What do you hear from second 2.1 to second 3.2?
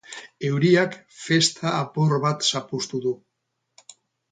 bat zapuztu du.